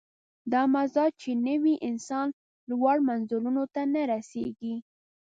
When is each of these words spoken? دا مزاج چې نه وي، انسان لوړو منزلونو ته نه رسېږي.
دا 0.51 0.61
مزاج 0.73 1.11
چې 1.21 1.31
نه 1.45 1.55
وي، 1.63 1.75
انسان 1.89 2.27
لوړو 2.69 3.05
منزلونو 3.09 3.63
ته 3.73 3.81
نه 3.93 4.01
رسېږي. 4.11 4.75